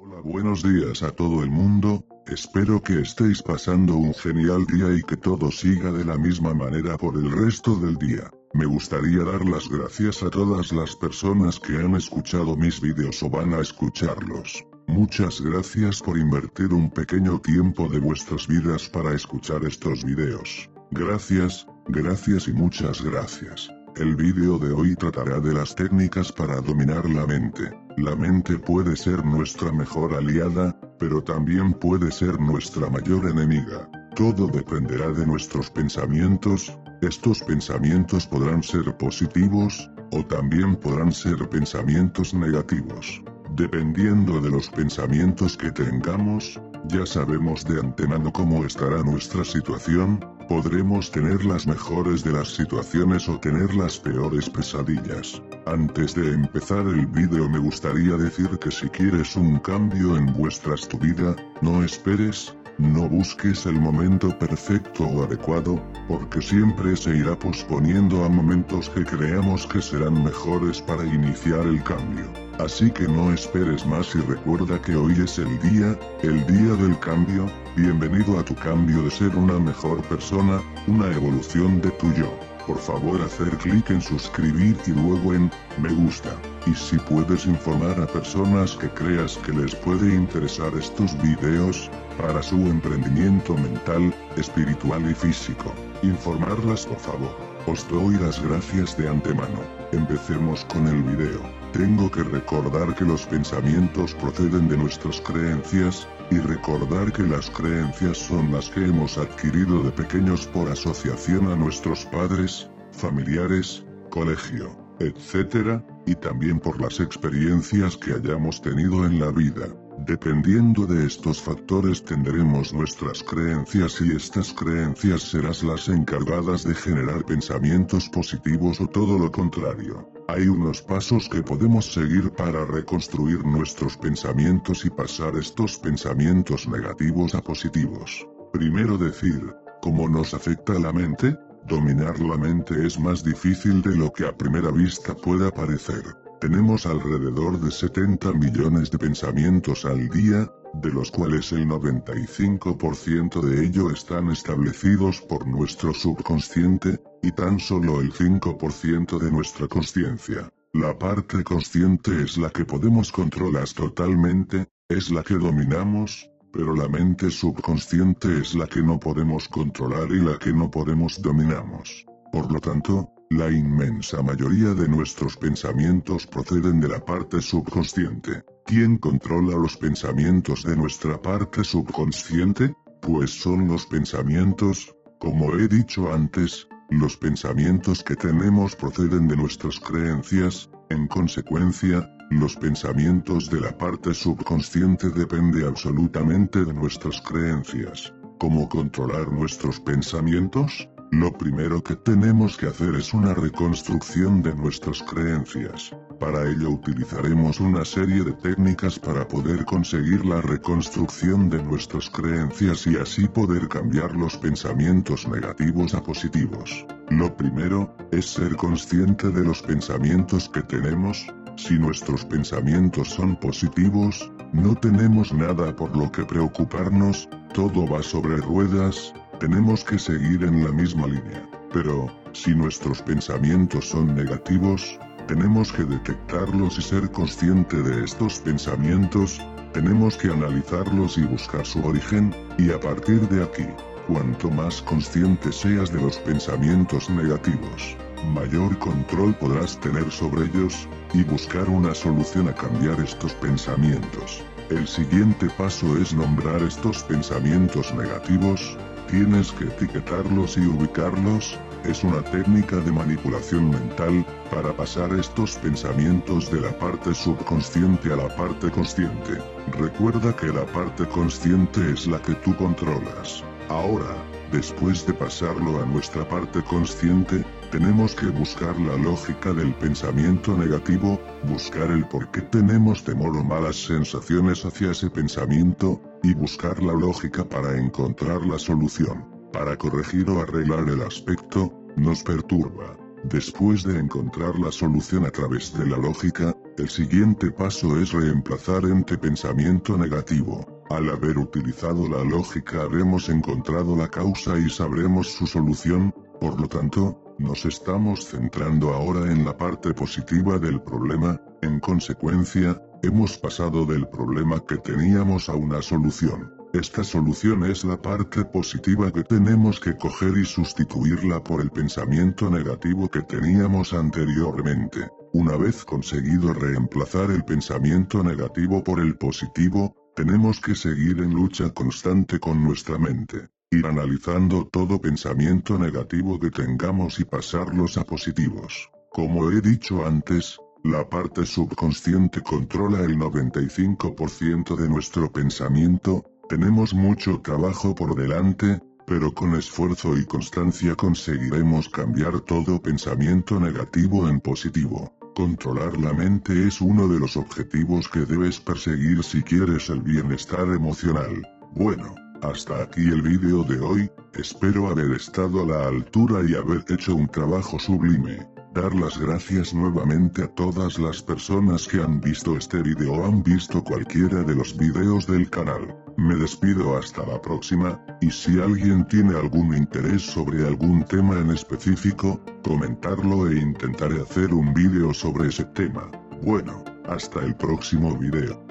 [0.00, 5.02] Hola, buenos días a todo el mundo, espero que estéis pasando un genial día y
[5.02, 8.30] que todo siga de la misma manera por el resto del día.
[8.54, 13.28] Me gustaría dar las gracias a todas las personas que han escuchado mis vídeos o
[13.28, 14.64] van a escucharlos.
[14.88, 20.70] Muchas gracias por invertir un pequeño tiempo de vuestras vidas para escuchar estos vídeos.
[20.90, 23.77] Gracias, gracias y muchas gracias.
[23.98, 27.76] El vídeo de hoy tratará de las técnicas para dominar la mente.
[27.96, 33.90] La mente puede ser nuestra mejor aliada, pero también puede ser nuestra mayor enemiga.
[34.14, 42.32] Todo dependerá de nuestros pensamientos, estos pensamientos podrán ser positivos, o también podrán ser pensamientos
[42.32, 43.20] negativos.
[43.56, 51.10] Dependiendo de los pensamientos que tengamos, ya sabemos de antemano cómo estará nuestra situación, podremos
[51.10, 55.42] tener las mejores de las situaciones o tener las peores pesadillas.
[55.66, 60.88] Antes de empezar el vídeo me gustaría decir que si quieres un cambio en vuestras
[60.88, 67.38] tu vida, no esperes, no busques el momento perfecto o adecuado, porque siempre se irá
[67.38, 72.47] posponiendo a momentos que creamos que serán mejores para iniciar el cambio.
[72.58, 76.98] Así que no esperes más y recuerda que hoy es el día, el día del
[76.98, 82.32] cambio, bienvenido a tu cambio de ser una mejor persona, una evolución de tu yo
[82.68, 86.36] por favor hacer clic en suscribir y luego en me gusta.
[86.66, 92.42] Y si puedes informar a personas que creas que les puede interesar estos videos, para
[92.42, 95.72] su emprendimiento mental, espiritual y físico.
[96.02, 97.47] Informarlas por favor.
[97.70, 99.60] Os doy las gracias de antemano.
[99.92, 101.42] Empecemos con el video.
[101.74, 108.16] Tengo que recordar que los pensamientos proceden de nuestras creencias, y recordar que las creencias
[108.16, 115.82] son las que hemos adquirido de pequeños por asociación a nuestros padres, familiares, colegio, etc.,
[116.06, 119.66] y también por las experiencias que hayamos tenido en la vida.
[120.06, 127.24] Dependiendo de estos factores tendremos nuestras creencias y estas creencias serán las encargadas de generar
[127.24, 130.08] pensamientos positivos o todo lo contrario.
[130.28, 137.34] Hay unos pasos que podemos seguir para reconstruir nuestros pensamientos y pasar estos pensamientos negativos
[137.34, 138.26] a positivos.
[138.52, 141.36] Primero decir, ¿cómo nos afecta la mente?
[141.66, 146.04] Dominar la mente es más difícil de lo que a primera vista pueda parecer.
[146.40, 153.66] Tenemos alrededor de 70 millones de pensamientos al día, de los cuales el 95% de
[153.66, 160.48] ello están establecidos por nuestro subconsciente, y tan solo el 5% de nuestra conciencia.
[160.74, 166.88] La parte consciente es la que podemos controlar totalmente, es la que dominamos, pero la
[166.88, 172.06] mente subconsciente es la que no podemos controlar y la que no podemos dominamos.
[172.32, 178.42] Por lo tanto, la inmensa mayoría de nuestros pensamientos proceden de la parte subconsciente.
[178.64, 182.74] ¿Quién controla los pensamientos de nuestra parte subconsciente?
[183.02, 189.78] Pues son los pensamientos, como he dicho antes, los pensamientos que tenemos proceden de nuestras
[189.78, 198.12] creencias, en consecuencia, los pensamientos de la parte subconsciente depende absolutamente de nuestras creencias.
[198.38, 200.88] ¿Cómo controlar nuestros pensamientos?
[201.10, 205.96] Lo primero que tenemos que hacer es una reconstrucción de nuestras creencias.
[206.20, 212.86] Para ello utilizaremos una serie de técnicas para poder conseguir la reconstrucción de nuestras creencias
[212.86, 216.84] y así poder cambiar los pensamientos negativos a positivos.
[217.08, 221.26] Lo primero, es ser consciente de los pensamientos que tenemos.
[221.56, 228.36] Si nuestros pensamientos son positivos, no tenemos nada por lo que preocuparnos, todo va sobre
[228.36, 231.48] ruedas, tenemos que seguir en la misma línea.
[231.72, 239.40] Pero, si nuestros pensamientos son negativos, tenemos que detectarlos y ser consciente de estos pensamientos,
[239.72, 243.66] tenemos que analizarlos y buscar su origen, y a partir de aquí,
[244.08, 247.96] cuanto más consciente seas de los pensamientos negativos,
[248.32, 254.42] mayor control podrás tener sobre ellos, y buscar una solución a cambiar estos pensamientos.
[254.70, 258.76] El siguiente paso es nombrar estos pensamientos negativos,
[259.10, 266.50] Tienes que etiquetarlos y ubicarlos, es una técnica de manipulación mental, para pasar estos pensamientos
[266.52, 269.38] de la parte subconsciente a la parte consciente.
[269.78, 273.42] Recuerda que la parte consciente es la que tú controlas.
[273.70, 274.14] Ahora,
[274.52, 281.20] después de pasarlo a nuestra parte consciente, tenemos que buscar la lógica del pensamiento negativo,
[281.44, 286.94] buscar el por qué tenemos temor o malas sensaciones hacia ese pensamiento, y buscar la
[286.94, 289.24] lógica para encontrar la solución.
[289.52, 292.96] Para corregir o arreglar el aspecto, nos perturba.
[293.24, 298.84] Después de encontrar la solución a través de la lógica, el siguiente paso es reemplazar
[298.84, 300.66] ente pensamiento negativo.
[300.90, 306.68] Al haber utilizado la lógica habremos encontrado la causa y sabremos su solución, por lo
[306.68, 313.86] tanto, nos estamos centrando ahora en la parte positiva del problema, en consecuencia, hemos pasado
[313.86, 316.52] del problema que teníamos a una solución.
[316.72, 322.50] Esta solución es la parte positiva que tenemos que coger y sustituirla por el pensamiento
[322.50, 325.08] negativo que teníamos anteriormente.
[325.32, 331.70] Una vez conseguido reemplazar el pensamiento negativo por el positivo, tenemos que seguir en lucha
[331.70, 333.48] constante con nuestra mente.
[333.70, 338.90] Ir analizando todo pensamiento negativo que tengamos y pasarlos a positivos.
[339.12, 347.40] Como he dicho antes, la parte subconsciente controla el 95% de nuestro pensamiento, tenemos mucho
[347.42, 355.12] trabajo por delante, pero con esfuerzo y constancia conseguiremos cambiar todo pensamiento negativo en positivo.
[355.34, 360.68] Controlar la mente es uno de los objetivos que debes perseguir si quieres el bienestar
[360.68, 361.46] emocional.
[361.74, 366.84] Bueno, hasta aquí el vídeo de hoy, espero haber estado a la altura y haber
[366.88, 368.46] hecho un trabajo sublime.
[368.74, 373.42] Dar las gracias nuevamente a todas las personas que han visto este vídeo o han
[373.42, 375.96] visto cualquiera de los vídeos del canal.
[376.16, 381.50] Me despido hasta la próxima, y si alguien tiene algún interés sobre algún tema en
[381.50, 386.10] específico, comentarlo e intentaré hacer un vídeo sobre ese tema.
[386.42, 388.67] Bueno, hasta el próximo vídeo.